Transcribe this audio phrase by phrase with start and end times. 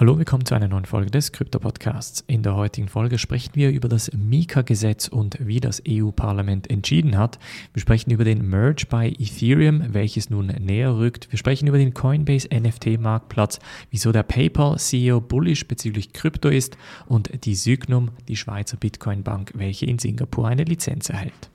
[0.00, 2.22] Hallo, willkommen zu einer neuen Folge des Krypto-Podcasts.
[2.28, 7.40] In der heutigen Folge sprechen wir über das Mika-Gesetz und wie das EU-Parlament entschieden hat.
[7.72, 11.32] Wir sprechen über den Merge bei Ethereum, welches nun näher rückt.
[11.32, 13.58] Wir sprechen über den Coinbase NFT-Marktplatz,
[13.90, 19.98] wieso der PayPal-CEO bullish bezüglich Krypto ist und die Sygnum, die Schweizer Bitcoin-Bank, welche in
[19.98, 21.50] Singapur eine Lizenz erhält.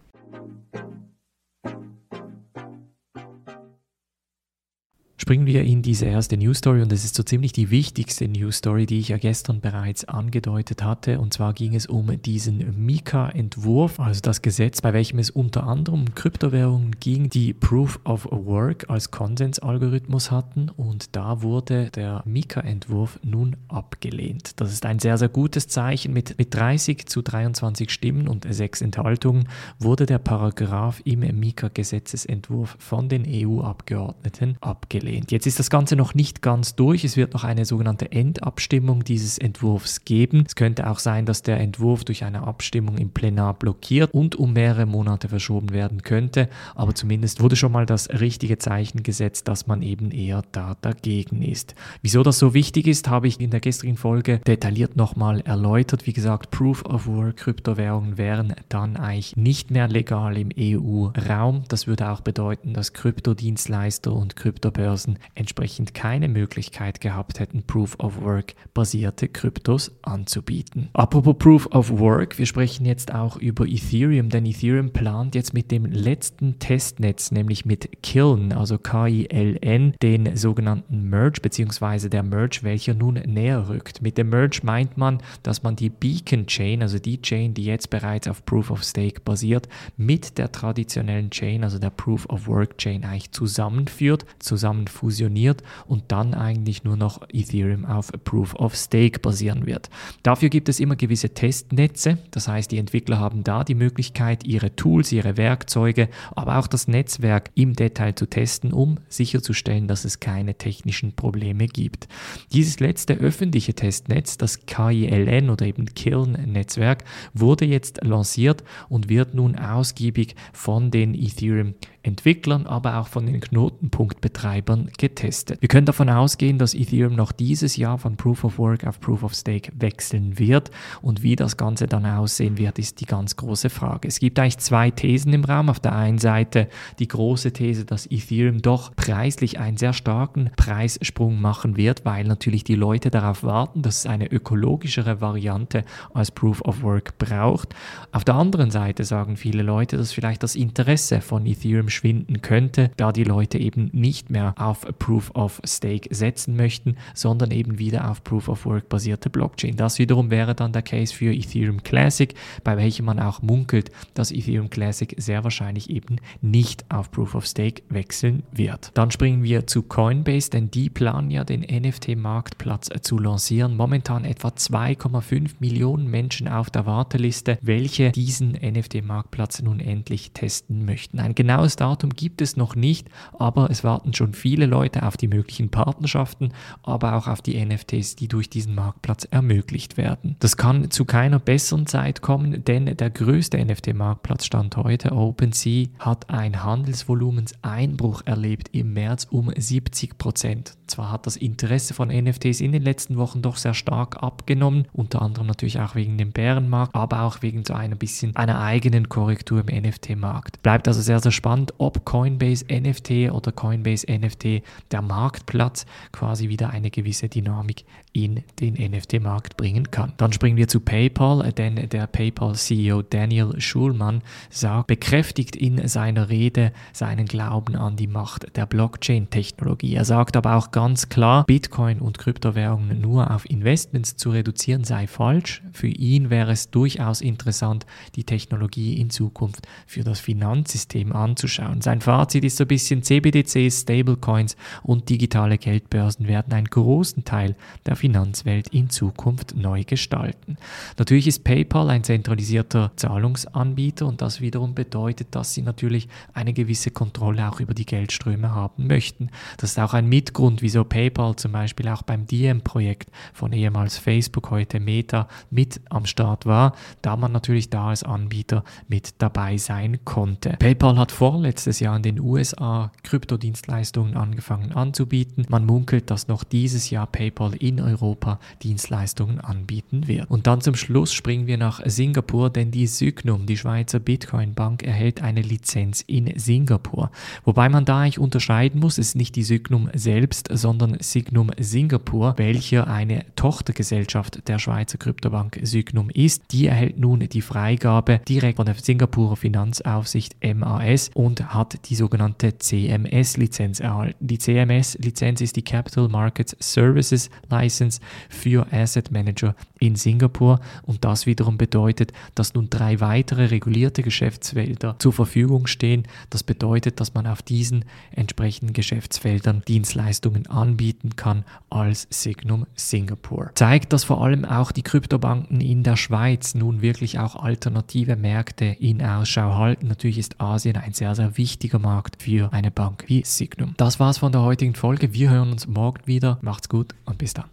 [5.33, 8.57] Springen wir in diese erste News Story und es ist so ziemlich die wichtigste News
[8.57, 11.19] Story, die ich ja gestern bereits angedeutet hatte.
[11.19, 16.01] Und zwar ging es um diesen Mika-Entwurf, also das Gesetz, bei welchem es unter anderem
[16.01, 20.69] um Kryptowährungen ging, die Proof of Work als Konsensalgorithmus hatten.
[20.69, 24.61] Und da wurde der Mika-Entwurf nun abgelehnt.
[24.61, 26.13] Das ist ein sehr, sehr gutes Zeichen.
[26.13, 33.09] Mit, mit 30 zu 23 Stimmen und sechs Enthaltungen wurde der Paragraph im Mika-Gesetzesentwurf von
[33.09, 35.31] den EU-Abgeordneten abgelehnt abgelehnt.
[35.31, 37.03] Jetzt ist das Ganze noch nicht ganz durch.
[37.03, 40.43] Es wird noch eine sogenannte Endabstimmung dieses Entwurfs geben.
[40.47, 44.53] Es könnte auch sein, dass der Entwurf durch eine Abstimmung im Plenar blockiert und um
[44.53, 46.49] mehrere Monate verschoben werden könnte.
[46.75, 51.41] Aber zumindest wurde schon mal das richtige Zeichen gesetzt, dass man eben eher da dagegen
[51.41, 51.75] ist.
[52.01, 56.05] Wieso das so wichtig ist, habe ich in der gestrigen Folge detailliert nochmal erläutert.
[56.05, 61.63] Wie gesagt, Proof of Work Kryptowährungen wären dann eigentlich nicht mehr legal im EU-Raum.
[61.67, 67.95] Das würde auch bedeuten, dass Kryptodienstleister und Kryptobörsen Börsen entsprechend keine Möglichkeit gehabt hätten, Proof
[67.99, 70.89] of Work basierte Kryptos anzubieten.
[70.93, 75.71] Apropos Proof of Work, wir sprechen jetzt auch über Ethereum, denn Ethereum plant jetzt mit
[75.71, 82.09] dem letzten Testnetz, nämlich mit Kiln, also K-I-L-N, den sogenannten Merge bzw.
[82.09, 84.01] der Merge, welcher nun näher rückt.
[84.01, 87.89] Mit dem Merge meint man, dass man die Beacon Chain, also die Chain, die jetzt
[87.89, 89.67] bereits auf Proof of Stake basiert,
[89.97, 96.03] mit der traditionellen Chain, also der Proof of Work Chain eigentlich zusammenführt, zusammen fusioniert und
[96.07, 99.89] dann eigentlich nur noch Ethereum auf Proof of Stake basieren wird.
[100.23, 104.75] Dafür gibt es immer gewisse Testnetze, das heißt, die Entwickler haben da die Möglichkeit, ihre
[104.75, 110.19] Tools, ihre Werkzeuge, aber auch das Netzwerk im Detail zu testen, um sicherzustellen, dass es
[110.19, 112.07] keine technischen Probleme gibt.
[112.53, 117.03] Dieses letzte öffentliche Testnetz, das KILN oder eben Kiln-Netzwerk,
[117.33, 123.39] wurde jetzt lanciert und wird nun ausgiebig von den Ethereum Entwicklern, aber auch von den
[123.39, 125.61] Knotenpunktbetreibern getestet.
[125.61, 129.23] Wir können davon ausgehen, dass Ethereum noch dieses Jahr von Proof of Work auf Proof
[129.23, 130.69] of Stake wechseln wird
[131.01, 134.07] und wie das Ganze dann aussehen wird, ist die ganz große Frage.
[134.07, 135.69] Es gibt eigentlich zwei Thesen im Raum.
[135.69, 136.67] Auf der einen Seite
[136.99, 142.63] die große These, dass Ethereum doch preislich einen sehr starken Preissprung machen wird, weil natürlich
[142.63, 147.75] die Leute darauf warten, dass es eine ökologischere Variante als Proof of Work braucht.
[148.11, 152.91] Auf der anderen Seite sagen viele Leute, dass vielleicht das Interesse von Ethereum schwinden könnte,
[152.97, 158.09] da die Leute eben nicht mehr auf Proof of Stake setzen möchten, sondern eben wieder
[158.09, 159.75] auf Proof of Work basierte Blockchain.
[159.75, 162.33] Das wiederum wäre dann der Case für Ethereum Classic,
[162.63, 167.45] bei welchem man auch munkelt, dass Ethereum Classic sehr wahrscheinlich eben nicht auf Proof of
[167.45, 168.91] Stake wechseln wird.
[168.93, 173.75] Dann springen wir zu Coinbase, denn die planen ja den NFT-Marktplatz zu lancieren.
[173.75, 181.19] Momentan etwa 2,5 Millionen Menschen auf der Warteliste, welche diesen NFT-Marktplatz nun endlich testen möchten.
[181.19, 185.27] Ein genaues Datum gibt es noch nicht, aber es warten schon viele Leute auf die
[185.27, 190.37] möglichen Partnerschaften, aber auch auf die NFTs, die durch diesen Marktplatz ermöglicht werden.
[190.39, 196.29] Das kann zu keiner besseren Zeit kommen, denn der größte NFT-Marktplatz stand heute, OpenSea, hat
[196.29, 200.77] ein Handelsvolumenseinbruch erlebt im März um 70 Prozent.
[200.87, 205.21] Zwar hat das Interesse von NFTs in den letzten Wochen doch sehr stark abgenommen, unter
[205.21, 209.63] anderem natürlich auch wegen dem Bärenmarkt, aber auch wegen so einer bisschen einer eigenen Korrektur
[209.67, 210.61] im NFT-Markt.
[210.61, 216.69] Bleibt also sehr, sehr spannend, ob Coinbase NFT oder Coinbase NFT der Marktplatz quasi wieder
[216.69, 220.13] eine gewisse Dynamik in den NFT-Markt bringen kann.
[220.17, 226.71] Dann springen wir zu PayPal, denn der PayPal-CEO Daniel Schulman sagt, bekräftigt in seiner Rede
[226.93, 229.95] seinen Glauben an die Macht der Blockchain-Technologie.
[229.95, 235.07] Er sagt aber auch ganz klar, Bitcoin und Kryptowährungen nur auf Investments zu reduzieren sei
[235.07, 235.63] falsch.
[235.71, 241.62] Für ihn wäre es durchaus interessant, die Technologie in Zukunft für das Finanzsystem anzuschauen.
[241.79, 247.55] Sein Fazit ist so ein bisschen CBDCs, Stablecoins und digitale Geldbörsen werden einen großen Teil
[247.85, 250.57] der Finanzwelt in Zukunft neu gestalten.
[250.97, 256.91] Natürlich ist PayPal ein zentralisierter Zahlungsanbieter und das wiederum bedeutet, dass sie natürlich eine gewisse
[256.91, 259.29] Kontrolle auch über die Geldströme haben möchten.
[259.57, 264.51] Das ist auch ein Mitgrund, wieso PayPal zum Beispiel auch beim Diem-Projekt von ehemals Facebook,
[264.51, 269.99] heute Meta, mit am Start war, da man natürlich da als Anbieter mit dabei sein
[270.05, 270.55] konnte.
[270.59, 275.45] PayPal hat vor vorletztes Jahr in den USA Kryptodienstleistungen angefangen anzubieten.
[275.49, 280.31] Man munkelt, dass noch dieses Jahr PayPal in Europa Dienstleistungen anbieten wird.
[280.31, 285.21] Und dann zum Schluss springen wir nach Singapur, denn die Sygnum, die Schweizer Bitcoin-Bank, erhält
[285.21, 287.11] eine Lizenz in Singapur.
[287.43, 292.87] Wobei man da eigentlich unterscheiden muss, ist nicht die Sygnum selbst, sondern Signum Singapur, welche
[292.87, 296.43] eine Tochtergesellschaft der Schweizer Kryptobank Sygnum ist.
[296.51, 302.57] Die erhält nun die Freigabe direkt von der Singapurer Finanzaufsicht MAS und hat die sogenannte
[302.57, 304.15] CMS-Lizenz erhalten.
[304.19, 307.99] Die CMS-Lizenz ist die Capital Markets Services License
[308.29, 314.95] für Asset Manager in Singapur und das wiederum bedeutet, dass nun drei weitere regulierte Geschäftsfelder
[314.99, 316.03] zur Verfügung stehen.
[316.29, 323.51] Das bedeutet, dass man auf diesen entsprechenden Geschäftsfeldern Dienstleistungen anbieten kann als Signum Singapur.
[323.55, 328.65] Zeigt, dass vor allem auch die Kryptobanken in der Schweiz nun wirklich auch alternative Märkte
[328.65, 329.87] in Ausschau halten.
[329.87, 333.73] Natürlich ist Asien ein sehr, sehr wichtiger Markt für eine Bank wie Signum.
[333.77, 335.13] Das war's von der heutigen Folge.
[335.13, 336.37] Wir hören uns morgen wieder.
[336.41, 337.45] Macht's gut und bis dann.